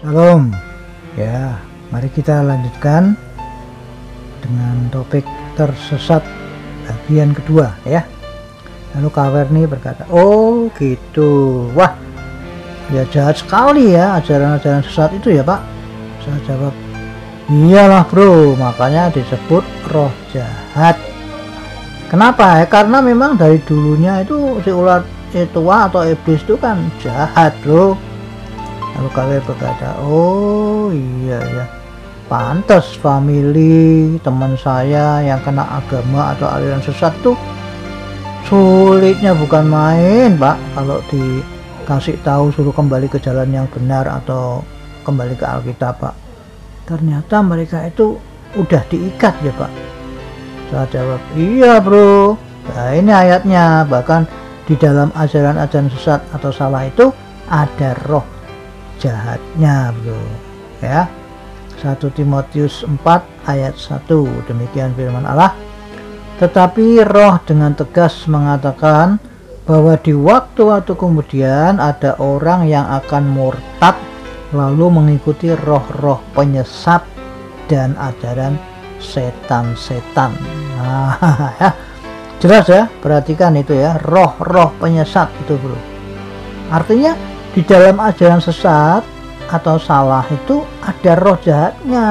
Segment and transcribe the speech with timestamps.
[0.00, 0.48] Shalom.
[1.12, 1.60] Ya,
[1.92, 3.20] mari kita lanjutkan
[4.40, 5.28] dengan topik
[5.60, 6.24] tersesat
[6.88, 8.08] bagian kedua ya.
[8.96, 11.68] Lalu Kaverni berkata, "Oh, gitu.
[11.76, 12.00] Wah,
[12.88, 15.60] ya jahat sekali ya ajaran-ajaran sesat itu ya, Pak."
[16.24, 16.72] Saya jawab,
[17.52, 18.56] "Iyalah, Bro.
[18.56, 20.96] Makanya disebut roh jahat."
[22.08, 22.64] Kenapa?
[22.64, 25.04] Ya, karena memang dari dulunya itu si ular
[25.52, 28.00] tua atau iblis itu kan jahat, Bro
[29.00, 31.64] lalu kalian berkata oh iya ya
[32.28, 37.34] pantas family teman saya yang kena agama atau aliran sesat tuh
[38.50, 40.58] sulitnya bukan main pak.
[40.74, 44.66] Kalau dikasih tahu suruh kembali ke jalan yang benar atau
[45.06, 46.14] kembali ke Alkitab pak.
[46.90, 48.18] Ternyata mereka itu
[48.58, 49.70] udah diikat ya pak.
[50.70, 52.34] Saya jawab iya bro.
[52.74, 53.86] Nah ini ayatnya.
[53.86, 54.26] Bahkan
[54.66, 57.14] di dalam ajaran-ajaran sesat atau salah itu
[57.50, 58.22] ada roh
[59.00, 60.22] jahatnya bro.
[60.84, 61.08] Ya.
[61.80, 63.00] 1 Timotius 4
[63.48, 64.04] ayat 1
[64.44, 65.56] demikian firman Allah.
[66.36, 69.16] Tetapi roh dengan tegas mengatakan
[69.64, 73.96] bahwa di waktu-waktu kemudian ada orang yang akan murtad
[74.52, 77.04] lalu mengikuti roh-roh penyesat
[77.68, 78.60] dan ajaran
[79.00, 80.36] setan-setan.
[80.76, 81.16] Nah
[82.44, 83.96] jelas ya perhatikan itu ya.
[84.04, 85.78] Roh-roh penyesat itu bro.
[86.72, 89.02] Artinya di dalam ajaran sesat
[89.50, 92.06] atau salah itu ada roh jahatnya.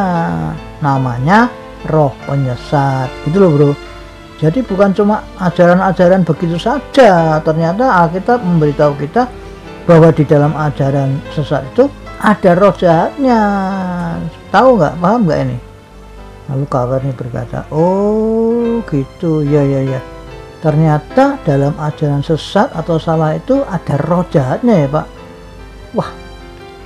[0.84, 1.48] Namanya
[1.88, 3.08] roh penyesat.
[3.23, 3.72] Gitu loh bro.
[4.40, 7.40] Jadi bukan cuma ajaran-ajaran begitu saja.
[7.44, 9.28] Ternyata Alkitab memberitahu kita
[9.88, 11.88] bahwa di dalam ajaran sesat itu
[12.20, 13.42] ada roh jahatnya.
[14.52, 14.96] Tahu nggak?
[15.00, 15.58] Paham nggak ini?
[16.52, 19.44] Lalu kabarnya berkata oh gitu.
[19.44, 20.02] Ya ya ya.
[20.59, 25.19] Ternyata dalam ajaran sesat atau salah itu ada roh jahatnya ya pak
[25.94, 26.09] wah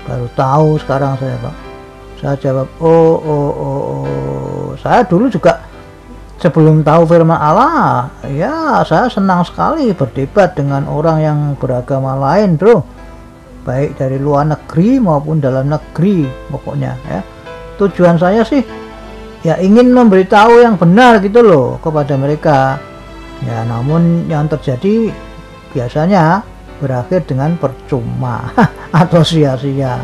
[0.04, 1.56] baru tahu sekarang saya pak.
[2.20, 4.68] Saya jawab oh oh oh oh.
[4.80, 5.60] Saya dulu juga
[6.40, 12.84] sebelum tahu firman Allah ya saya senang sekali berdebat dengan orang yang beragama lain bro.
[13.64, 17.20] Baik dari luar negeri maupun dalam negeri pokoknya ya.
[17.80, 18.64] Tujuan saya sih
[19.44, 22.80] ya ingin memberitahu yang benar gitu loh kepada mereka.
[23.44, 25.12] Ya namun yang terjadi
[25.76, 26.53] biasanya
[26.84, 28.52] berakhir dengan percuma
[28.92, 30.04] atau sia-sia.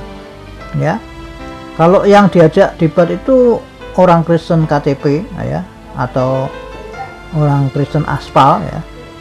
[0.80, 0.96] Ya.
[1.76, 3.60] Kalau yang diajak debat itu
[4.00, 5.68] orang Kristen KTP ya
[6.00, 6.48] atau
[7.36, 8.80] orang Kristen aspal ya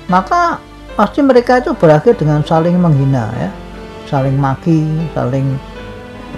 [0.09, 0.57] maka
[0.97, 3.51] pasti mereka itu berakhir dengan saling menghina ya.
[4.09, 5.61] Saling maki saling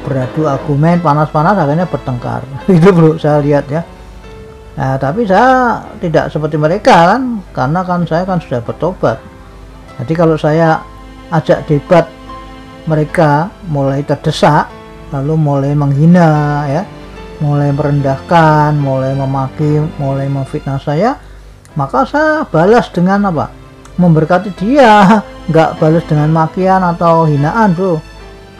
[0.02, 2.42] beradu argumen panas-panas akhirnya bertengkar.
[2.66, 3.86] Itu bro saya lihat ya.
[4.74, 7.38] Nah tapi saya tidak seperti mereka kan.
[7.54, 9.22] Karena kan saya kan sudah bertobat.
[10.02, 10.82] Jadi kalau saya
[11.30, 12.06] ajak debat
[12.90, 14.66] mereka mulai terdesak
[15.10, 16.30] lalu mulai menghina
[16.66, 16.82] ya.
[17.40, 21.16] Mulai merendahkan mulai memaki mulai memfitnah saya.
[21.72, 23.48] Maka saya balas dengan apa?
[23.96, 25.22] Memberkati dia.
[25.50, 27.98] Nggak balas dengan makian atau hinaan bro.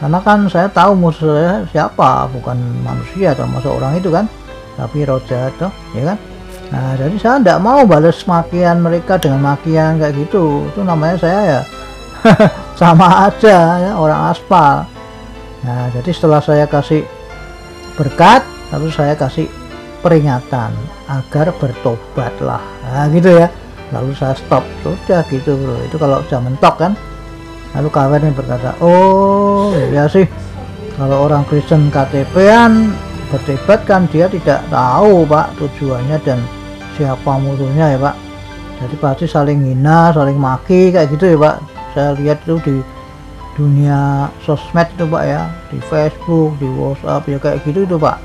[0.01, 4.25] Karena kan saya tahu musuh saya siapa bukan manusia termasuk orang itu kan.
[4.81, 6.19] Tapi roja itu ya kan?
[6.73, 10.65] Nah jadi saya tidak mau balas makian mereka dengan makian kayak gitu.
[10.73, 11.61] Itu namanya saya ya
[12.81, 14.85] sama aja ya orang aspal.
[15.65, 17.05] Nah jadi setelah saya kasih
[17.97, 19.49] berkat lalu saya kasih
[20.01, 20.73] peringatan
[21.09, 22.63] agar bertobatlah.
[22.85, 23.49] Nah gitu ya.
[23.91, 24.63] Lalu saya stop.
[24.87, 25.77] Sudah gitu bro.
[25.83, 26.93] Itu kalau sudah mentok kan?
[27.75, 30.27] Lalu kawan berkata oh ya sih.
[30.95, 32.93] Kalau orang Kristen KTP-an
[33.31, 36.39] berdebat kan dia tidak tahu pak tujuannya dan
[36.99, 38.17] siapa musuhnya ya pak.
[38.81, 42.77] Jadi pasti saling hina saling maki kayak gitu ya pak saya lihat itu di
[43.59, 45.43] dunia sosmed itu pak ya.
[45.69, 48.17] Di Facebook di WhatsApp ya kayak gitu itu pak.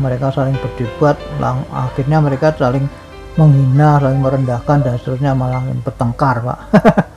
[0.00, 2.88] Mereka saling berdebat lang akhirnya mereka saling
[3.36, 6.60] menghina saling merendahkan dan seterusnya malah bertengkar pak.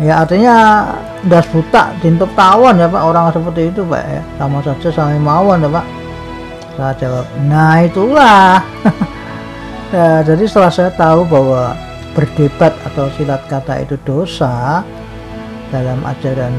[0.00, 0.88] Ya artinya
[1.30, 4.22] das buta tintuk tawon ya pak orang seperti itu pak ya.
[4.40, 5.86] Sama saja saling mawon ya pak.
[6.74, 8.64] Saya jawab nah itulah.
[9.92, 11.76] Ya, jadi setelah saya tahu bahwa
[12.12, 14.84] berdebat atau silat kata itu dosa
[15.72, 16.52] dalam ajaran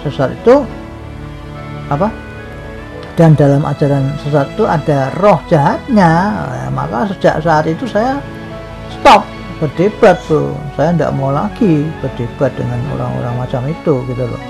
[0.00, 0.64] sesat itu
[1.92, 2.08] apa?
[3.18, 6.12] Dan dalam ajaran sesat itu ada roh jahatnya.
[6.46, 8.22] Nah, maka sejak saat itu saya
[8.88, 9.26] stop
[9.58, 14.42] berdebat bro saya tidak mau lagi berdebat dengan orang-orang macam itu gitu loh.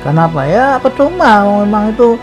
[0.00, 1.42] Karena apa ya percuma.
[1.64, 2.14] Memang itu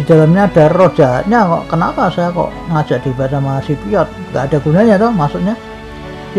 [0.00, 1.44] di dalamnya ada roh jahatnya.
[1.44, 4.08] Kok kenapa saya kok ngajak debat sama si Piot?
[4.32, 5.54] Nggak ada gunanya toh maksudnya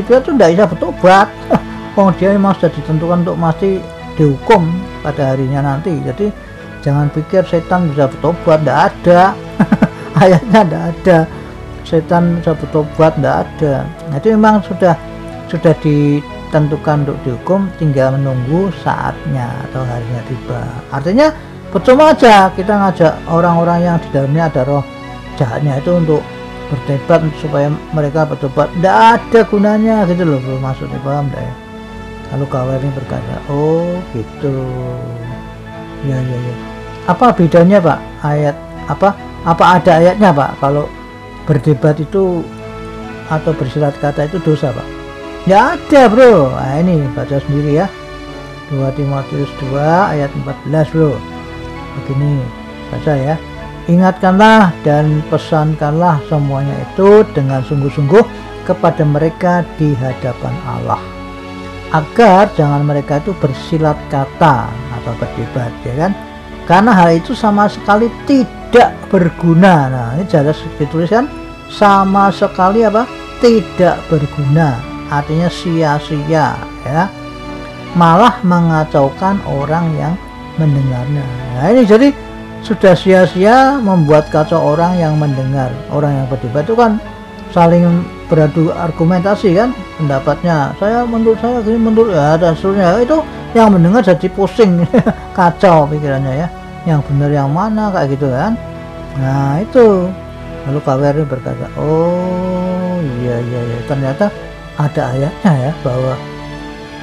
[0.03, 1.29] dia tuh tidak bisa bertobat.
[1.95, 3.79] Oh dia memang sudah ditentukan untuk mati
[4.19, 4.67] dihukum
[4.99, 5.95] pada harinya nanti.
[6.03, 6.27] Jadi
[6.83, 9.21] jangan pikir setan bisa bertobat tidak ada.
[10.19, 11.17] Ayatnya tidak ada.
[11.87, 13.73] Setan bisa bertobat tidak ada.
[14.11, 14.99] Itu memang sudah
[15.47, 20.61] sudah ditentukan untuk dihukum tinggal menunggu saatnya atau harinya tiba.
[20.91, 21.31] Artinya
[21.71, 24.83] percuma aja kita ngajak orang-orang yang di dalamnya ada roh
[25.39, 25.79] jahatnya.
[25.79, 26.34] Itu untuk
[26.69, 31.53] berdebat supaya mereka bertobat tidak ada gunanya gitu loh bro maksudnya paham deh ya?
[32.33, 34.55] Lalu kawan ini berkata oh gitu.
[36.05, 36.55] Ya ya ya.
[37.05, 37.99] Apa bedanya pak?
[38.25, 38.57] Ayat
[38.89, 39.13] apa?
[39.45, 40.57] Apa ada ayatnya pak?
[40.57, 40.89] Kalau
[41.45, 42.41] berdebat itu
[43.29, 44.87] atau bersilat kata itu dosa pak?
[45.45, 46.49] Ya ada bro.
[46.49, 47.87] Nah ini baca sendiri ya.
[48.73, 49.77] 2 Timotius 2
[50.17, 50.33] ayat
[50.65, 51.13] 14 bro.
[52.01, 52.41] Begini
[52.89, 53.37] baca ya
[53.85, 58.23] ingatkanlah dan pesankanlah semuanya itu dengan sungguh-sungguh
[58.65, 61.01] kepada mereka di hadapan Allah.
[61.93, 66.11] Agar jangan mereka itu bersilat kata atau berdebat ya kan?
[66.65, 69.87] Karena hal itu sama sekali tidak berguna.
[69.87, 71.29] Nah ini jelas dituliskan
[71.69, 73.05] sama sekali apa?
[73.37, 74.81] Tidak berguna.
[75.13, 76.57] Artinya sia-sia
[76.89, 77.05] ya.
[77.93, 80.13] Malah mengacaukan orang yang
[80.57, 81.23] mendengarnya.
[81.55, 82.09] Nah ini jadi
[82.65, 86.97] sudah sia-sia membuat kacau orang yang mendengar orang yang berdebat itu kan
[87.53, 87.85] saling
[88.25, 89.69] beradu argumentasi kan
[90.01, 90.73] pendapatnya.
[90.81, 93.17] Saya menurut saya gini menurut ya dan seterusnya itu
[93.53, 94.81] yang mendengar jadi pusing
[95.37, 96.47] kacau pikirannya ya.
[96.89, 98.57] Yang benar yang mana kayak gitu kan.
[99.21, 100.09] Nah itu.
[100.65, 103.79] Lalu KWR berkata oh iya iya iya.
[103.85, 104.33] Ternyata
[104.81, 106.17] ada ayatnya ya bahwa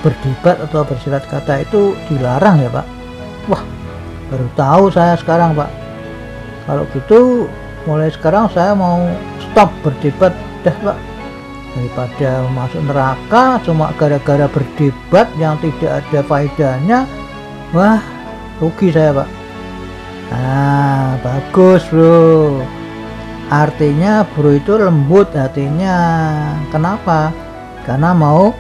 [0.02, 2.86] berdebat atau bersilat kata itu dilarang ya Pak.
[3.46, 3.62] Wah
[4.32, 5.68] baru tahu saya sekarang Pak.
[6.64, 7.46] Kalau gitu
[7.84, 9.04] mulai sekarang saya mau
[9.36, 10.32] stop berdebat
[10.64, 10.98] dah Pak.
[11.72, 17.08] Daripada masuk neraka cuma gara-gara berdebat yang tidak ada faedahnya
[17.72, 18.00] wah
[18.60, 19.28] rugi saya pak.
[20.28, 22.60] Nah bagus bro.
[23.48, 25.96] Artinya bro itu lembut hatinya.
[26.68, 27.32] Kenapa?
[27.88, 28.52] Karena mau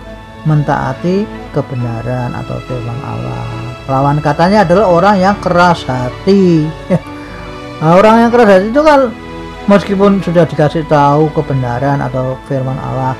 [0.48, 6.66] mentaati kebenaran atau firman Allah lawan katanya adalah orang yang keras hati.
[7.82, 9.10] Nah, orang yang keras hati itu kan
[9.66, 13.18] meskipun sudah dikasih tahu kebenaran atau firman Allah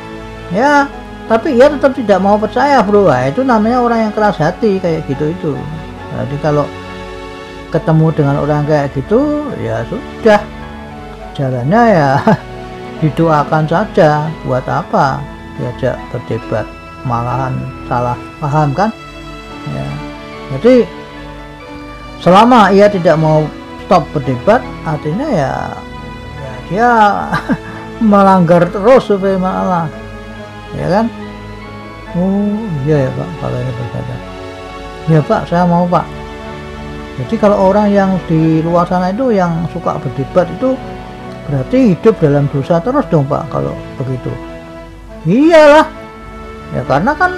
[0.54, 0.86] ya
[1.30, 3.08] tapi ia tetap tidak mau percaya bro.
[3.08, 5.52] Nah, itu namanya orang yang keras hati kayak gitu itu.
[6.12, 6.68] Jadi kalau
[7.72, 10.40] ketemu dengan orang kayak gitu ya sudah.
[11.32, 12.10] Jalannya ya
[13.00, 14.28] didoakan saja.
[14.44, 15.24] Buat apa
[15.56, 16.66] diajak berdebat?
[17.08, 17.56] Malahan
[17.88, 18.90] salah paham kan?
[19.72, 20.01] Ya
[20.58, 20.74] jadi
[22.20, 23.48] selama ia tidak mau
[23.86, 25.52] stop berdebat artinya ya
[26.72, 26.92] ya
[28.00, 29.86] melanggar terus firman Allah
[30.76, 31.06] ya kan?
[32.12, 34.14] Oh iya ya Pak kalau ini berkata.
[35.08, 36.04] Ya Pak saya mau Pak.
[37.20, 40.76] Jadi kalau orang yang di luar sana itu yang suka berdebat itu
[41.48, 44.32] berarti hidup dalam dosa terus dong Pak kalau begitu.
[45.28, 45.88] Iyalah.
[46.72, 47.32] Ya karena kan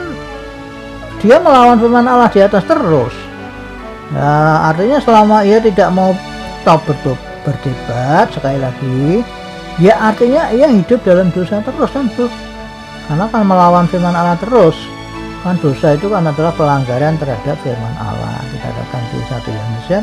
[1.24, 3.16] dia melawan firman Allah di atas terus.
[4.12, 6.12] Ya artinya selama ia tidak mau
[6.60, 6.84] stop
[7.44, 9.20] berdebat sekali lagi
[9.76, 12.32] ya artinya ia hidup dalam dosa terus kan tuh
[13.04, 14.72] karena kan melawan firman Allah terus
[15.44, 20.00] kan dosa itu kan adalah pelanggaran terhadap firman Allah dikatakan di satu Yohanes ya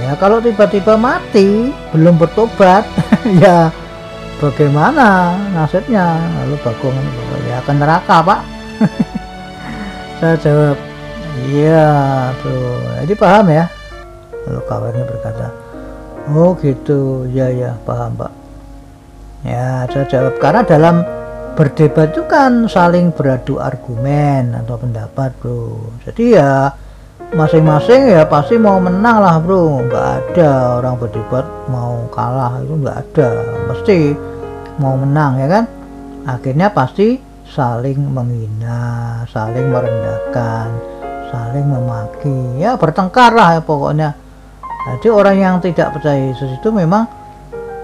[0.00, 2.88] ya kalau tiba-tiba mati belum bertobat
[3.42, 3.68] ya
[4.40, 6.16] bagaimana nasibnya?
[6.40, 6.96] Lalu bagong
[7.44, 8.40] ya akan neraka pak
[10.20, 10.76] saya jawab
[11.48, 11.88] iya
[12.44, 13.64] tuh jadi paham ya
[14.46, 15.48] lalu kawannya berkata
[16.30, 18.30] Oh gitu, ya ya paham pak.
[19.42, 21.02] Ya saya jawab karena dalam
[21.58, 25.80] berdebat itu kan saling beradu argumen atau pendapat bro.
[26.06, 26.70] Jadi ya
[27.34, 29.82] masing-masing ya pasti mau menang lah bro.
[29.90, 33.30] Nggak ada orang berdebat mau kalah itu nggak ada.
[33.72, 33.98] Mesti
[34.78, 35.64] mau menang ya kan.
[36.30, 37.16] Akhirnya pasti
[37.50, 40.70] saling menghina, saling merendahkan,
[41.34, 42.62] saling memaki.
[42.62, 44.14] Ya bertengkar lah ya pokoknya.
[44.80, 47.04] Jadi orang yang tidak percaya Yesus itu memang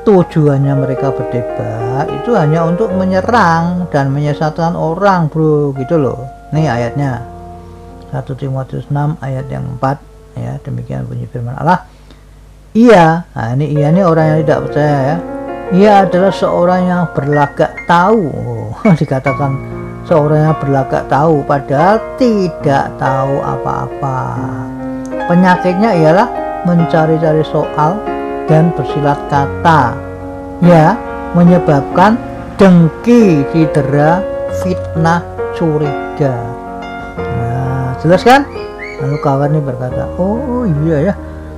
[0.07, 6.25] tujuannya mereka berdebat itu hanya untuk menyerang dan menyesatkan orang bro gitu loh.
[6.55, 7.21] Nih ayatnya.
[8.15, 11.85] 1 Timotius 6 ayat yang 4 ya demikian bunyi firman Allah.
[12.73, 15.17] Iya nah ini iya ini orang yang tidak percaya ya
[15.75, 18.31] ia adalah seorang yang berlagak tahu.
[18.31, 18.71] Oh,
[19.01, 19.59] dikatakan
[20.07, 24.19] seorang yang berlagak tahu padahal tidak tahu apa-apa.
[25.27, 26.29] Penyakitnya ialah
[26.63, 27.99] mencari-cari soal
[28.47, 29.99] dan bersilat kata.
[30.63, 30.95] Ya
[31.35, 32.15] menyebabkan
[32.57, 34.23] dengki cedera
[34.63, 35.21] fitnah
[35.59, 36.33] curiga.
[37.19, 38.47] Nah jelas kan?
[39.03, 41.15] Lalu kawan ini berkata oh iya ya.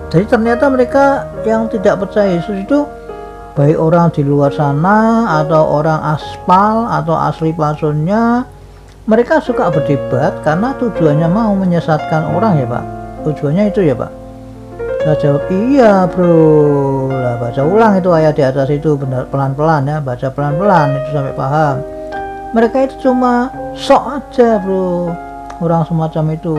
[0.08, 2.88] Jadi ternyata mereka yang tidak percaya Yesus itu
[3.58, 8.46] baik orang di luar sana atau orang aspal atau asli palsunya
[9.10, 12.84] mereka suka berdebat karena tujuannya mau menyesatkan orang ya pak.
[13.26, 14.14] Tujuannya itu ya pak.
[15.02, 17.10] Saya jawab iya bro.
[17.10, 21.34] Lah baca ulang itu ayat di atas itu benar pelan-pelan ya baca pelan-pelan itu sampai
[21.34, 21.76] paham.
[22.54, 25.10] Mereka itu cuma sok aja bro.
[25.58, 26.54] Orang semacam itu.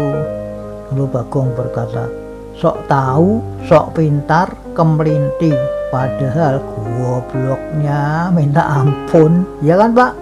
[0.91, 2.11] Lalu Bagong berkata
[2.59, 3.39] sok tahu,
[3.71, 5.78] sok pintar, kemelinti.
[5.89, 6.61] Padahal
[6.93, 9.41] gobloknya minta ampun.
[9.65, 10.13] Ya kan Pak?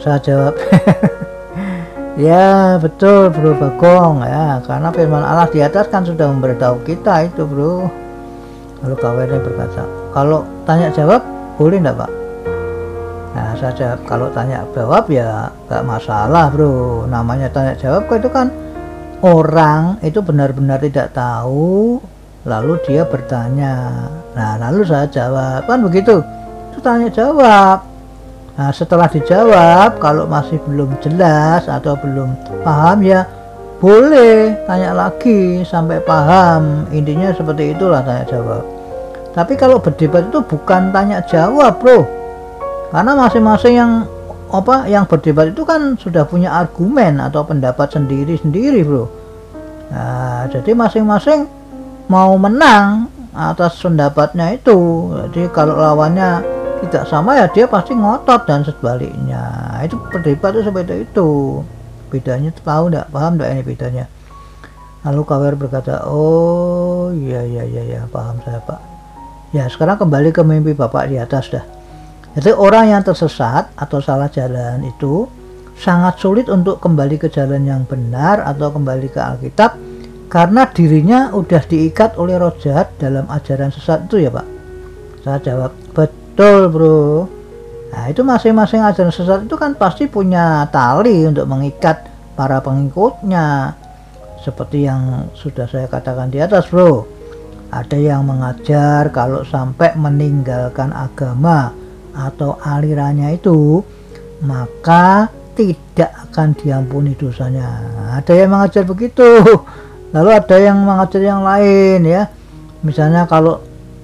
[0.00, 0.56] Saya jawab,
[2.16, 4.64] ya betul bro Bagong ya.
[4.64, 7.84] Karena firman Allah di atas kan sudah memberitahu kita itu bro.
[8.80, 9.84] Lalu kawannya berkata
[10.16, 11.20] kalau tanya jawab
[11.60, 12.10] boleh enggak pak?
[13.36, 17.04] Nah saya jawab kalau tanya jawab ya gak masalah bro.
[17.04, 18.48] Namanya tanya jawab itu kan
[19.20, 22.00] orang itu benar-benar tidak tahu
[22.48, 26.24] lalu dia bertanya nah lalu saya jawab kan begitu?
[26.70, 27.82] Itu tanya jawab.
[28.56, 33.24] Nah setelah dijawab kalau masih belum jelas atau belum paham ya
[33.80, 36.84] boleh tanya lagi sampai paham.
[36.92, 38.62] Intinya seperti itulah tanya jawab.
[39.32, 42.04] Tapi kalau berdebat itu bukan tanya jawab bro.
[42.90, 43.92] Karena masing-masing yang
[44.50, 49.08] apa yang berdebat itu kan sudah punya argumen atau pendapat sendiri-sendiri bro.
[49.90, 51.59] Nah jadi masing-masing
[52.10, 55.10] mau menang atas pendapatnya itu.
[55.30, 56.42] Jadi kalau lawannya
[56.82, 59.78] tidak sama ya dia pasti ngotot dan sebaliknya.
[59.86, 61.62] Itu berdebat itu seperti itu.
[62.10, 64.04] Bedanya tahu tidak paham tidak ini bedanya?
[65.06, 68.82] Lalu kawer berkata oh iya iya iya ya, paham saya pak.
[69.54, 71.62] Ya sekarang kembali ke mimpi bapak di atas dah.
[72.34, 75.26] Jadi orang yang tersesat atau salah jalan itu
[75.78, 79.89] sangat sulit untuk kembali ke jalan yang benar atau kembali ke Alkitab
[80.30, 84.46] karena dirinya udah diikat oleh roh jahat dalam ajaran sesat itu ya Pak.
[85.26, 87.26] Saya jawab, betul bro.
[87.90, 92.06] Nah itu masing-masing ajaran sesat itu kan pasti punya tali untuk mengikat
[92.38, 93.74] para pengikutnya.
[94.40, 97.04] Seperti yang sudah saya katakan di atas bro.
[97.74, 101.74] Ada yang mengajar kalau sampai meninggalkan agama
[102.14, 103.82] atau alirannya itu
[104.42, 107.68] maka tidak akan diampuni dosanya
[108.16, 109.44] ada yang mengajar begitu
[110.10, 112.30] lalu ada yang mengajar yang lain ya.
[112.80, 113.60] Misalnya kalau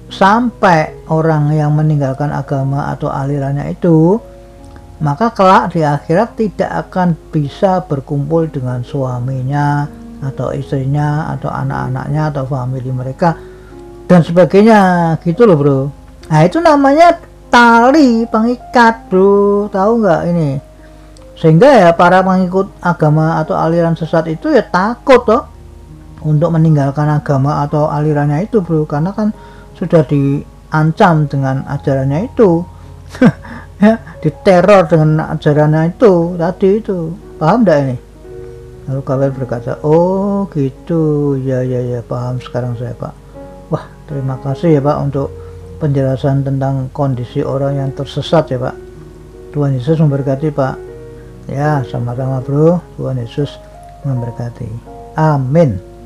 [0.07, 4.15] sampai orang yang meninggalkan agama atau alirannya itu
[4.97, 9.85] maka kelak di akhirat tidak akan bisa berkumpul dengan suaminya
[10.25, 13.37] atau istrinya atau anak-anaknya atau famili mereka
[14.09, 15.13] dan sebagainya.
[15.21, 15.79] Gitu loh bro.
[16.33, 17.21] Nah itu namanya
[17.53, 19.69] tali pengikat bro.
[19.69, 20.51] Tahu nggak ini?
[21.37, 25.56] Sehingga ya para pengikut agama atau aliran sesat itu ya takut toh
[26.27, 28.83] untuk meninggalkan agama atau alirannya itu bro.
[28.83, 29.31] Karena kan
[29.79, 32.61] sudah diancam dengan ajarannya itu.
[33.77, 37.13] Ya diteror dengan ajarannya itu tadi itu.
[37.37, 37.97] Paham tidak ini?
[38.89, 41.37] Lalu kalian berkata oh gitu.
[41.37, 43.13] Ya ya ya paham sekarang saya pak.
[43.69, 45.29] Wah terima kasih ya pak untuk
[45.77, 48.75] penjelasan tentang kondisi orang yang tersesat ya Pak.
[49.53, 50.75] Tuhan Yesus memberkati Pak.
[51.53, 52.81] Ya sama-sama bro.
[52.97, 53.61] Tuhan Yesus
[54.01, 54.67] memberkati.
[55.13, 55.96] Amin